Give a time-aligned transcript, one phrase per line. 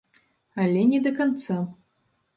[0.63, 1.61] Але не да канца.